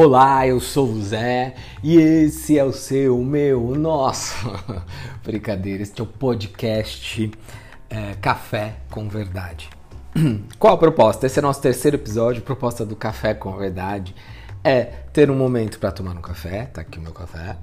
[0.00, 4.48] Olá, eu sou o Zé e esse é o seu, o meu, o nosso.
[5.26, 7.32] Brincadeira, este é o podcast
[7.90, 9.68] é, Café com Verdade.
[10.56, 11.26] Qual a proposta?
[11.26, 12.40] Esse é o nosso terceiro episódio.
[12.40, 14.14] A proposta do Café com Verdade
[14.62, 16.66] é ter um momento para tomar um café.
[16.66, 17.56] Tá aqui o meu café.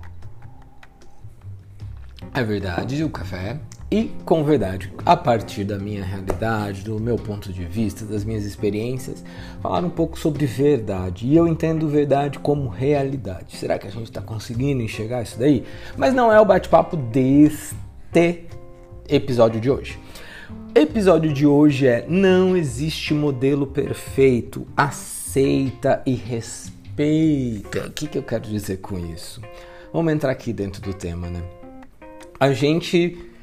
[2.33, 3.61] É verdade, o café
[3.95, 8.43] e com verdade, a partir da minha realidade, do meu ponto de vista, das minhas
[8.43, 9.23] experiências,
[9.61, 11.25] falar um pouco sobre verdade.
[11.25, 13.55] E eu entendo verdade como realidade.
[13.55, 15.63] Será que a gente está conseguindo enxergar isso daí?
[15.95, 18.43] Mas não é o bate-papo deste
[19.07, 19.97] episódio de hoje.
[20.75, 27.87] Episódio de hoje é Não existe modelo perfeito, aceita e respeita.
[27.87, 29.41] O que, que eu quero dizer com isso?
[29.93, 31.41] Vamos entrar aqui dentro do tema, né?
[32.37, 33.33] A gente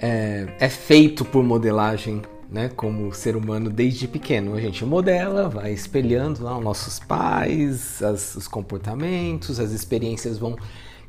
[0.00, 4.54] é, é feito por modelagem né, como ser humano desde pequeno.
[4.54, 10.56] A gente modela, vai espelhando lá os nossos pais, as, os comportamentos, as experiências vão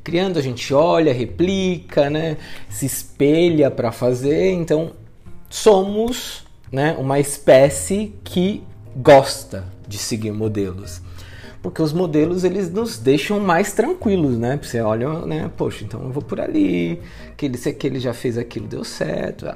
[0.04, 2.36] criando, a gente olha, replica, né,
[2.68, 4.52] se espelha para fazer.
[4.52, 4.92] Então,
[5.48, 8.62] somos né, uma espécie que
[8.96, 11.00] gosta de seguir modelos
[11.62, 14.58] porque os modelos eles nos deixam mais tranquilos, né?
[14.60, 15.50] Você olha, né?
[15.56, 17.00] Poxa, então eu vou por ali,
[17.36, 19.46] que ele, se ele já fez aquilo, deu certo.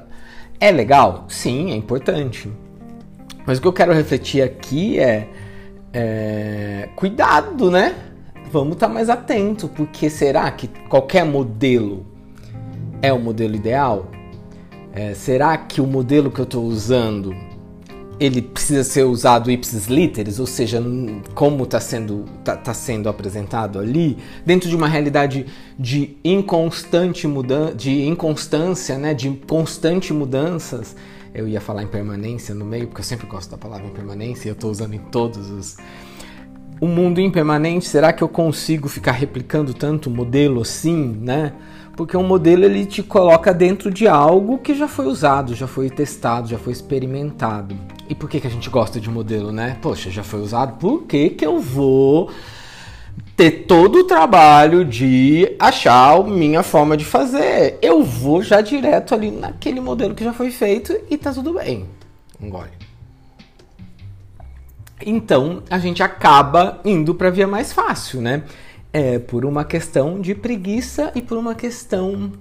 [0.57, 1.25] É legal?
[1.27, 2.49] Sim, é importante.
[3.45, 5.27] Mas o que eu quero refletir aqui é,
[5.93, 7.93] é cuidado, né?
[8.51, 12.05] Vamos estar tá mais atento, porque será que qualquer modelo
[13.01, 14.09] é o modelo ideal?
[14.93, 17.35] É, será que o modelo que eu estou usando
[18.19, 20.81] ele precisa ser usado ipsis literis, ou seja,
[21.35, 25.45] como está sendo, tá, tá, sendo apresentado ali, dentro de uma realidade
[25.77, 30.95] de inconstante mudança, de inconstância, né, de constante mudanças.
[31.33, 34.49] Eu ia falar em permanência no meio, porque eu sempre gosto da palavra impermanência e
[34.49, 35.77] eu estou usando em todos os.
[36.81, 41.53] O mundo impermanente, será que eu consigo ficar replicando tanto modelo assim, né?
[41.95, 45.89] Porque um modelo ele te coloca dentro de algo que já foi usado, já foi
[45.89, 47.75] testado, já foi experimentado.
[48.09, 49.77] E por que, que a gente gosta de modelo, né?
[49.81, 52.31] Poxa, já foi usado, por que, que eu vou
[53.35, 57.77] ter todo o trabalho de achar a minha forma de fazer?
[57.81, 61.85] Eu vou já direto ali naquele modelo que já foi feito e tá tudo bem.
[62.41, 62.71] Engole.
[65.05, 68.43] Então a gente acaba indo para via mais fácil, né?
[68.91, 72.31] É por uma questão de preguiça e por uma questão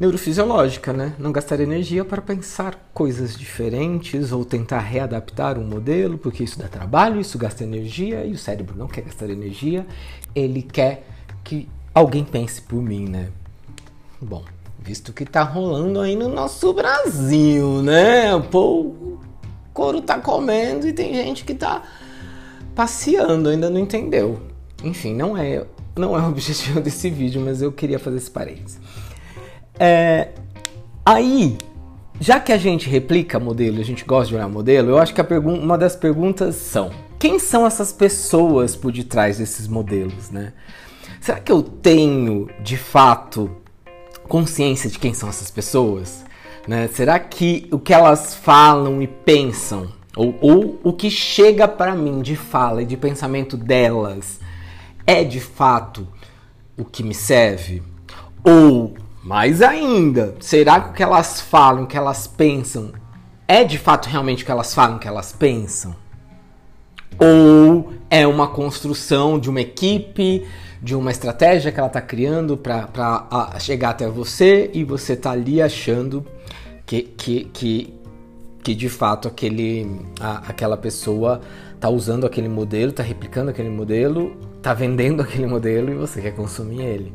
[0.00, 1.14] neurofisiológica, né?
[1.18, 6.66] Não gastar energia para pensar coisas diferentes ou tentar readaptar um modelo, porque isso dá
[6.66, 9.86] trabalho, isso gasta energia e o cérebro não quer gastar energia,
[10.34, 11.06] ele quer
[11.44, 13.28] que alguém pense por mim, né?
[14.18, 14.42] Bom,
[14.78, 18.38] visto que tá rolando aí no nosso Brasil, né?
[18.50, 19.20] Pô, o
[19.74, 21.82] couro tá comendo e tem gente que tá
[22.74, 24.40] passeando, ainda não entendeu.
[24.82, 28.78] Enfim, não é, não é o objetivo desse vídeo, mas eu queria fazer esse parênteses.
[29.82, 30.28] É,
[31.06, 31.56] aí,
[32.20, 35.22] já que a gente replica modelo, a gente gosta de olhar modelo, eu acho que
[35.22, 40.52] uma das perguntas são: quem são essas pessoas por detrás desses modelos, né?
[41.18, 43.50] Será que eu tenho, de fato,
[44.28, 46.24] consciência de quem são essas pessoas?
[46.68, 46.88] Né?
[46.88, 52.20] Será que o que elas falam e pensam, ou, ou o que chega para mim
[52.20, 54.40] de fala e de pensamento delas,
[55.06, 56.06] é de fato
[56.76, 57.82] o que me serve?
[58.42, 62.92] Ou mais ainda, será que o que elas falam, o que elas pensam,
[63.46, 65.94] é de fato realmente o que elas falam, o que elas pensam?
[67.18, 70.46] Ou é uma construção de uma equipe,
[70.82, 75.60] de uma estratégia que ela está criando para chegar até você e você está ali
[75.60, 76.24] achando
[76.86, 77.94] que, que, que,
[78.62, 81.42] que de fato aquele, a, aquela pessoa
[81.74, 86.34] está usando aquele modelo, está replicando aquele modelo, está vendendo aquele modelo e você quer
[86.34, 87.12] consumir ele.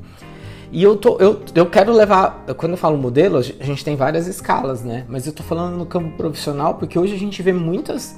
[0.71, 2.45] E eu, tô, eu, eu quero levar.
[2.57, 5.05] Quando eu falo modelo, a gente tem várias escalas, né?
[5.07, 8.15] Mas eu tô falando no campo profissional porque hoje a gente vê muitas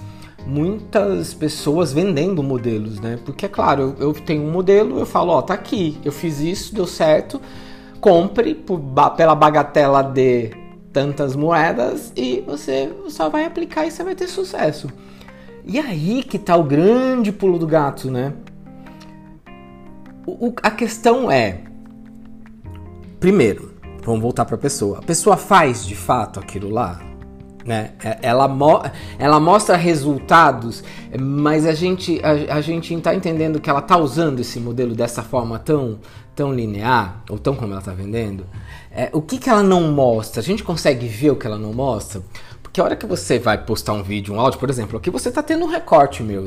[0.48, 3.19] muitas pessoas vendendo modelos, né?
[3.25, 6.39] Porque é claro, eu, eu tenho um modelo, eu falo, ó, tá aqui, eu fiz
[6.39, 7.42] isso, deu certo,
[8.00, 8.80] compre por,
[9.18, 10.51] pela bagatela de
[10.94, 14.89] tantas moedas e você só vai aplicar e você vai ter sucesso.
[15.66, 18.33] E aí que tá o grande pulo do gato, né?
[20.25, 21.62] O, a questão é,
[23.19, 23.74] Primeiro,
[24.04, 25.00] vamos voltar para a pessoa.
[25.00, 27.02] A pessoa faz de fato aquilo lá?
[27.68, 27.92] né?
[28.02, 28.81] É, ela, mo
[29.19, 30.84] ela mostra resultados,
[31.19, 35.22] mas a gente a, a gente está entendendo que ela está usando esse modelo dessa
[35.22, 36.00] forma tão
[36.34, 38.46] tão linear ou tão como ela está vendendo.
[38.90, 40.40] É, o que, que ela não mostra?
[40.40, 42.22] A gente consegue ver o que ela não mostra?
[42.63, 45.30] Porque a hora que você vai postar um vídeo, um áudio, por exemplo, aqui você
[45.30, 46.46] está tendo um recorte meu.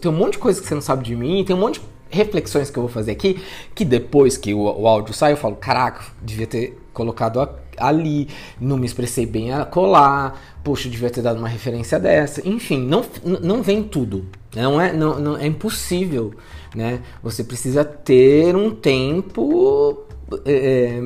[0.00, 1.86] Tem um monte de coisa que você não sabe de mim, tem um monte de
[2.12, 3.42] reflexões que eu vou fazer aqui,
[3.74, 7.48] que depois que o, o áudio sai, eu falo, caraca, devia ter colocado a,
[7.78, 8.28] ali,
[8.60, 12.46] não me expressei bem a colar, poxa, devia ter dado uma referência dessa.
[12.46, 13.04] Enfim, não,
[13.40, 14.26] não vem tudo.
[14.54, 16.34] Não é, não, não, é impossível,
[16.74, 17.00] né?
[17.22, 20.04] Você precisa ter um tempo
[20.44, 21.00] é,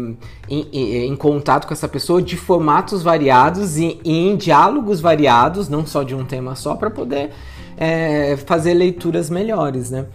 [0.49, 5.69] em, em, em, contato com essa pessoa de formatos variados e, e, em diálogos variados,
[5.69, 7.31] não só de um tema só, para poder
[7.77, 10.07] é, fazer leituras melhores, né?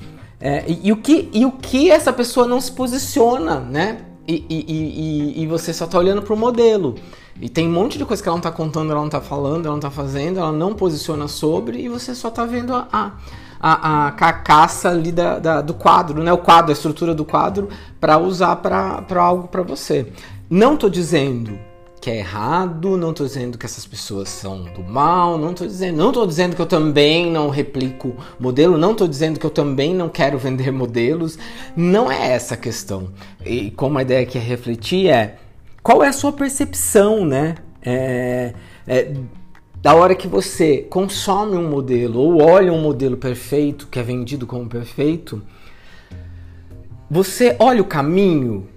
[0.41, 3.99] É, e, e, o que, e o que essa pessoa não se posiciona, né?
[4.27, 6.95] E, e, e, você só tá olhando pro modelo.
[7.39, 9.65] E tem um monte de coisa que ela não tá contando, ela não tá falando,
[9.65, 13.11] ela não tá fazendo, ela não posiciona sobre, e você só tá vendo a, a,
[13.59, 16.31] a, a carcaça ali da, da, do quadro, né?
[16.31, 20.11] O quadro, a estrutura do quadro, para usar para algo para você.
[20.49, 21.70] Não tô dizendo
[22.01, 25.97] que é errado, não estou dizendo que essas pessoas são do mal, não estou dizendo,
[25.97, 29.93] não estou dizendo que eu também não replico modelo, não estou dizendo que eu também
[29.93, 31.37] não quero vender modelos,
[31.75, 33.09] não é essa a questão.
[33.45, 35.37] E como a ideia aqui é refletir é
[35.83, 37.55] qual é a sua percepção, né?
[37.83, 38.53] É,
[38.87, 39.13] é,
[39.79, 44.47] da hora que você consome um modelo ou olha um modelo perfeito que é vendido
[44.47, 45.41] como perfeito,
[47.09, 48.67] você olha o caminho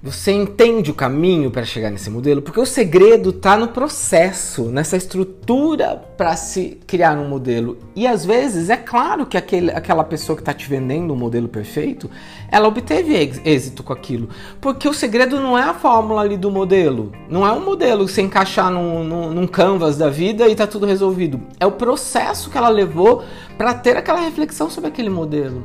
[0.00, 2.40] você entende o caminho para chegar nesse modelo?
[2.40, 7.76] Porque o segredo está no processo, nessa estrutura para se criar um modelo.
[7.96, 11.48] E às vezes é claro que aquele, aquela pessoa que está te vendendo um modelo
[11.48, 12.08] perfeito,
[12.48, 13.12] ela obteve
[13.44, 14.28] êxito com aquilo.
[14.60, 17.10] Porque o segredo não é a fórmula ali do modelo.
[17.28, 20.86] Não é um modelo se encaixar num, num, num canvas da vida e está tudo
[20.86, 21.40] resolvido.
[21.58, 23.24] É o processo que ela levou
[23.56, 25.64] para ter aquela reflexão sobre aquele modelo.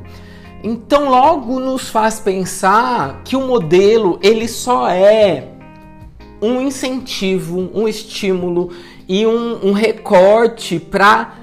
[0.66, 5.46] Então logo nos faz pensar que o modelo ele só é
[6.40, 8.70] um incentivo, um estímulo
[9.06, 11.34] e um, um recorte para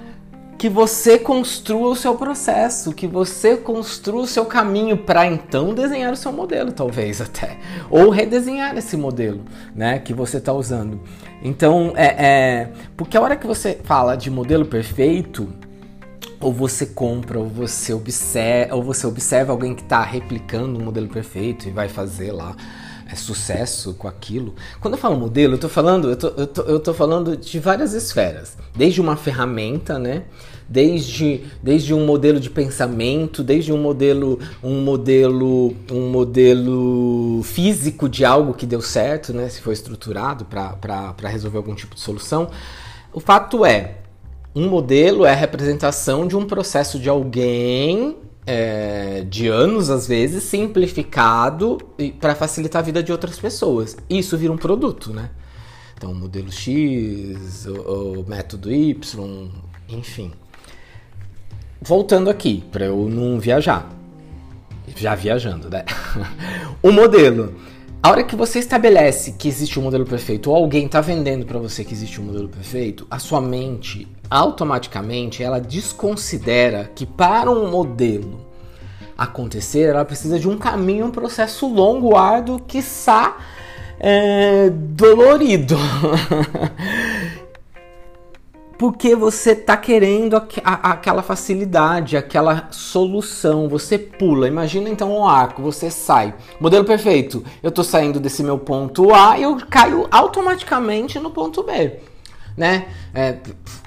[0.58, 6.12] que você construa o seu processo, que você construa o seu caminho para então desenhar
[6.14, 7.58] o seu modelo, talvez até,
[7.92, 9.42] ou redesenhar esse modelo,
[9.76, 11.00] né, que você está usando.
[11.44, 15.48] Então, é, é, porque a hora que você fala de modelo perfeito,
[16.42, 21.08] ou você compra, ou você observa, ou você observa alguém que está replicando um modelo
[21.08, 22.56] perfeito e vai fazer lá
[23.10, 24.56] é, sucesso com aquilo.
[24.80, 27.60] Quando eu falo modelo, eu tô falando, eu tô, eu tô, eu tô falando de
[27.60, 30.24] várias esferas, desde uma ferramenta, né?
[30.68, 38.24] Desde, desde um modelo de pensamento, desde um modelo, um modelo, um modelo físico de
[38.24, 39.50] algo que deu certo, né?
[39.50, 42.50] Se foi estruturado para resolver algum tipo de solução.
[43.12, 43.98] O fato é,
[44.54, 50.44] um modelo é a representação de um processo de alguém é, de anos, às vezes,
[50.44, 51.78] simplificado
[52.20, 53.96] para facilitar a vida de outras pessoas.
[54.10, 55.30] Isso vira um produto, né?
[55.96, 59.50] Então, modelo X, o, o método Y,
[59.88, 60.32] enfim.
[61.82, 63.90] Voltando aqui, para eu não viajar.
[64.98, 65.86] Já viajando, né?
[66.82, 67.54] o modelo
[68.04, 71.60] a hora que você estabelece que existe um modelo perfeito ou alguém está vendendo para
[71.60, 77.70] você que existe um modelo perfeito, a sua mente automaticamente ela desconsidera que para um
[77.70, 78.52] modelo
[79.18, 83.38] acontecer, ela precisa de um caminho, um processo longo, árduo, quiçá
[84.00, 85.78] é, dolorido.
[88.82, 93.70] porque você tá querendo a, a, aquela facilidade, aquela solução.
[93.70, 94.48] Você pula.
[94.48, 96.34] Imagina então um arco, você sai.
[96.60, 97.44] Modelo perfeito.
[97.62, 102.00] Eu tô saindo desse meu ponto A e eu caio automaticamente no ponto B
[102.56, 102.88] né?
[103.14, 103.38] É,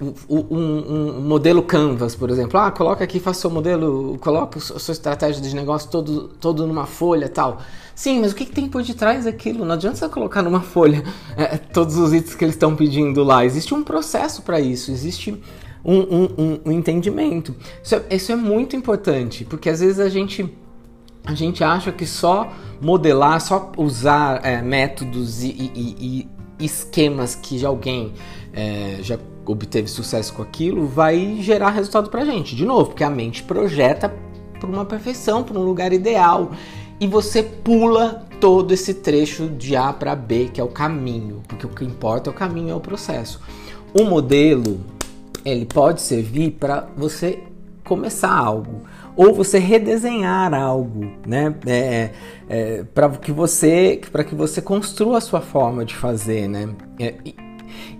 [0.00, 2.58] um, um, modelo Canvas, por exemplo.
[2.58, 6.66] Ah, coloca aqui, faça o seu modelo, coloca a sua estratégia de negócio todo, todo
[6.66, 7.60] numa folha tal.
[7.94, 9.64] Sim, mas o que, que tem por detrás daquilo?
[9.64, 11.04] Não adianta você colocar numa folha
[11.36, 13.44] é, todos os itens que eles estão pedindo lá.
[13.44, 15.40] Existe um processo para isso, existe
[15.84, 17.54] um, um, um entendimento.
[17.82, 20.52] Isso é, isso é muito importante, porque às vezes a gente
[21.26, 22.52] a gente acha que só
[22.82, 28.12] modelar, só usar é, métodos e, e, esquemas que alguém
[28.52, 32.56] é, já obteve sucesso com aquilo, vai gerar resultado pra gente.
[32.56, 34.12] De novo, porque a mente projeta
[34.58, 36.52] para uma perfeição, para um lugar ideal.
[37.00, 41.66] E você pula todo esse trecho de A para B, que é o caminho, porque
[41.66, 43.40] o que importa é o caminho, é o processo.
[43.92, 44.80] O modelo,
[45.44, 47.42] ele pode servir para você
[47.84, 48.82] começar algo
[49.16, 51.54] ou você redesenhar algo, né?
[51.66, 52.10] É,
[52.48, 56.74] é, é para que você para que você construa a sua forma de fazer, né?
[56.98, 57.14] É,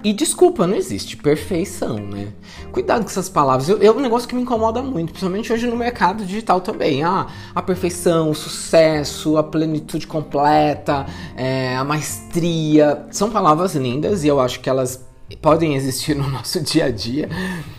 [0.02, 2.28] E desculpa, não existe perfeição, né?
[2.72, 3.68] Cuidado com essas palavras.
[3.68, 7.02] Eu, é um negócio que me incomoda muito, principalmente hoje no mercado digital também.
[7.02, 13.06] Ah, a perfeição, o sucesso, a plenitude completa, é, a maestria.
[13.10, 15.00] São palavras lindas e eu acho que elas
[15.36, 17.28] podem existir no nosso dia a dia.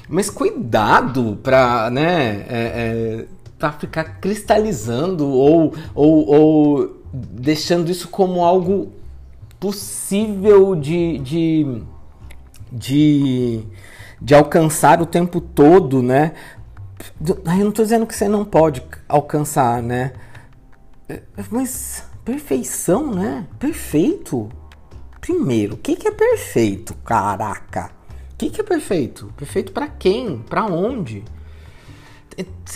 [0.08, 2.46] Mas cuidado para, né?
[2.48, 8.92] É, é, ficar cristalizando ou, ou, ou deixando isso como algo
[9.60, 11.82] possível de, de,
[12.72, 13.64] de,
[14.22, 16.34] de alcançar o tempo todo, né?
[17.28, 20.14] Eu não estou dizendo que você não pode alcançar, né?
[21.50, 23.46] Mas perfeição, né?
[23.60, 24.50] Perfeito.
[25.26, 26.94] Primeiro, o que, que é perfeito?
[27.04, 27.90] Caraca.
[28.34, 29.34] O que, que é perfeito?
[29.36, 30.38] Perfeito para quem?
[30.38, 31.24] Para onde?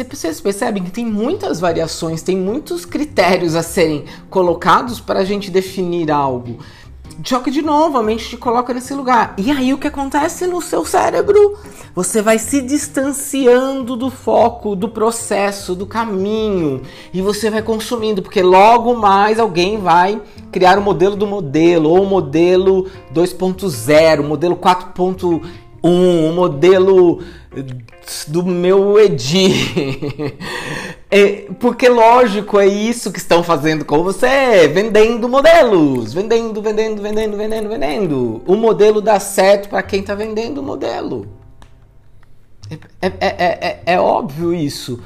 [0.09, 5.51] vocês percebem que tem muitas variações, tem muitos critérios a serem colocados para a gente
[5.51, 6.57] definir algo.
[7.21, 9.33] Que de novo a mente te coloca nesse lugar.
[9.37, 11.57] E aí o que acontece no seu cérebro?
[11.93, 16.81] Você vai se distanciando do foco, do processo, do caminho.
[17.13, 22.03] E você vai consumindo, porque logo mais alguém vai criar o modelo do modelo, ou
[22.03, 25.41] o modelo 2.0, o modelo 4.1,
[25.81, 27.19] o modelo
[28.27, 30.37] do meu Edi.
[31.11, 37.35] É, porque, lógico, é isso que estão fazendo com você, vendendo modelos, vendendo, vendendo, vendendo,
[37.35, 38.41] vendendo, vendendo.
[38.45, 41.27] O modelo dá certo para quem está vendendo o modelo.
[43.01, 45.01] É, é, é, é, óbvio isso.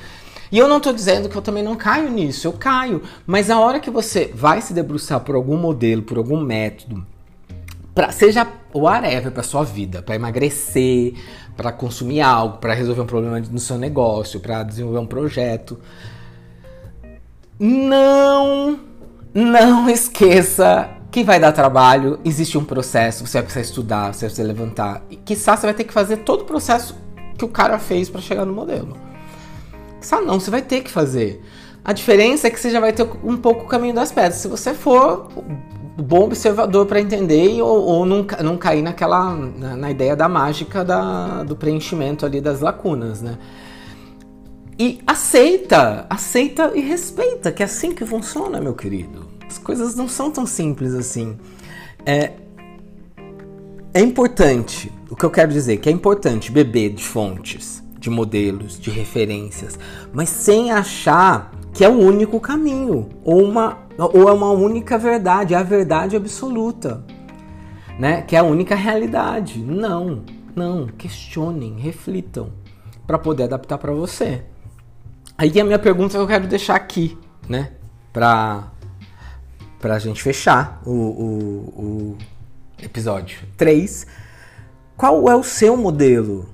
[0.52, 3.02] E eu não estou dizendo que eu também não caio nisso, eu caio.
[3.26, 7.06] Mas a hora que você vai se debruçar por algum modelo, por algum método,
[7.94, 11.14] pra, seja whatever para sua vida, para emagrecer,
[11.56, 15.80] para consumir algo, para resolver um problema no seu negócio, para desenvolver um projeto.
[17.60, 18.80] Não,
[19.34, 24.30] não esqueça que vai dar trabalho, existe um processo, você vai precisar estudar, você vai
[24.30, 25.04] precisar levantar.
[25.12, 26.98] E quiçá você vai ter que fazer todo o processo
[27.38, 28.98] que o cara fez para chegar no modelo.
[30.02, 31.44] Quiçá não, você vai ter que fazer.
[31.86, 34.36] A diferença é que você já vai ter um pouco o caminho das pedras.
[34.36, 35.30] Se você for
[35.98, 40.84] bom observador para entender ou, ou não, não cair naquela na, na, ideia da mágica
[40.84, 43.38] da, do preenchimento ali das lacunas, né?
[44.78, 49.28] E aceita, aceita e respeita, que é assim que funciona, meu querido.
[49.48, 51.38] As coisas não são tão simples assim.
[52.04, 52.32] É,
[53.94, 58.80] é importante, o que eu quero dizer, que é importante beber de fontes, de modelos,
[58.80, 59.78] de referências,
[60.12, 65.54] mas sem achar que é o único caminho ou uma ou é uma única verdade,
[65.54, 67.04] é a verdade absoluta,
[68.00, 68.22] né?
[68.22, 69.60] Que é a única realidade.
[69.60, 70.24] Não,
[70.56, 72.50] não, questionem, reflitam
[73.06, 74.44] para poder adaptar para você.
[75.38, 77.72] Aí a minha pergunta que eu quero deixar aqui, né?
[78.12, 78.72] Para
[79.80, 81.26] para a gente fechar o, o,
[81.76, 82.18] o
[82.82, 84.08] episódio 3.
[84.96, 86.48] Qual é o seu modelo?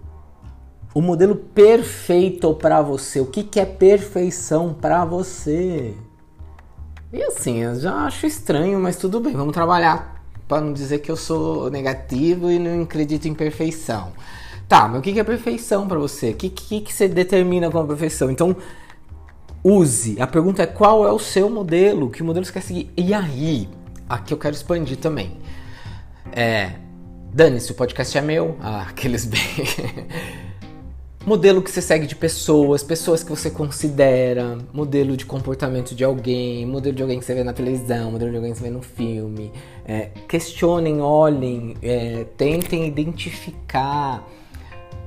[0.95, 3.19] O modelo perfeito para você.
[3.19, 5.95] O que, que é perfeição para você?
[7.11, 11.09] E assim, eu já acho estranho, mas tudo bem, vamos trabalhar para não dizer que
[11.09, 14.11] eu sou negativo e não acredito em perfeição.
[14.67, 16.29] Tá, mas o que é perfeição para você?
[16.29, 18.29] O que, que, que você determina como perfeição?
[18.29, 18.55] Então,
[19.63, 20.21] use.
[20.21, 22.11] A pergunta é qual é o seu modelo?
[22.11, 22.91] Que modelo você quer seguir?
[22.95, 23.67] E aí,
[24.07, 25.37] aqui eu quero expandir também.
[26.31, 26.73] É,
[27.33, 28.55] dane-se, o podcast é meu.
[28.61, 29.39] Ah, aqueles bem.
[31.29, 36.65] Modelo que você segue de pessoas, pessoas que você considera, modelo de comportamento de alguém,
[36.65, 38.81] modelo de alguém que você vê na televisão, modelo de alguém que você vê no
[38.81, 39.51] filme.
[39.85, 44.27] É, questionem, olhem, é, tentem identificar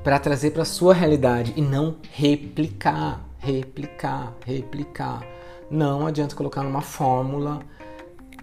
[0.04, 5.26] para trazer para sua realidade e não replicar, replicar, replicar.
[5.68, 7.58] Não adianta colocar numa fórmula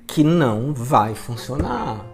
[0.05, 2.05] que não vai funcionar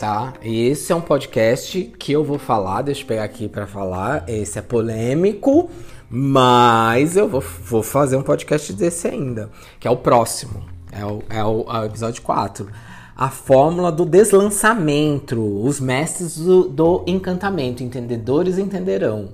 [0.00, 0.32] tá?
[0.42, 4.24] Esse é um podcast que eu vou falar, deixa eu pegar aqui para falar.
[4.26, 5.68] Esse é polêmico,
[6.08, 10.64] mas eu vou, vou fazer um podcast desse ainda, que é o próximo.
[10.90, 12.66] É o, é o, é o episódio 4.
[13.14, 15.38] A fórmula do deslançamento.
[15.62, 17.84] Os mestres do, do encantamento.
[17.84, 19.28] Entendedores entenderão.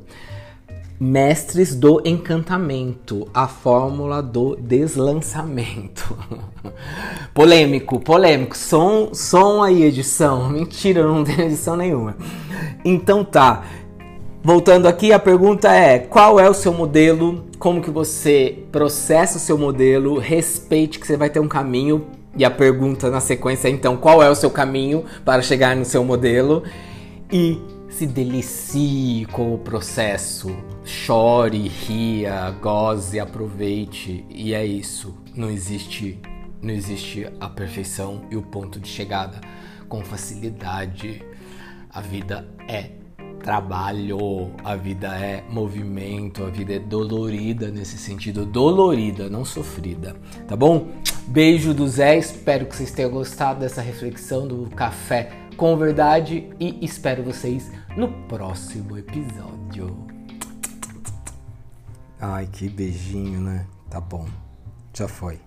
[0.98, 6.16] Mestres do Encantamento, a fórmula do deslançamento.
[7.34, 8.56] polêmico, polêmico.
[8.56, 10.48] Som, som aí, edição.
[10.50, 12.16] Mentira, não tem edição nenhuma.
[12.82, 13.64] Então tá.
[14.42, 17.44] Voltando aqui, a pergunta é: qual é o seu modelo?
[17.58, 20.18] Como que você processa o seu modelo?
[20.18, 22.06] Respeite que você vai ter um caminho.
[22.38, 25.84] E a pergunta na sequência é então: qual é o seu caminho para chegar no
[25.84, 26.62] seu modelo?
[27.30, 27.60] E
[27.96, 35.16] se delicie com o processo, chore, ria, goze, aproveite e é isso.
[35.34, 36.20] Não existe,
[36.60, 39.40] não existe a perfeição e o ponto de chegada
[39.88, 41.24] com facilidade.
[41.88, 42.90] A vida é
[43.42, 50.14] trabalho, a vida é movimento, a vida é dolorida nesse sentido, dolorida, não sofrida,
[50.46, 50.88] tá bom?
[51.28, 56.84] Beijo do Zé, espero que vocês tenham gostado dessa reflexão do café com verdade e
[56.84, 60.06] espero vocês no próximo episódio.
[62.20, 63.66] Ai, que beijinho, né?
[63.88, 64.28] Tá bom.
[64.92, 65.40] Já foi.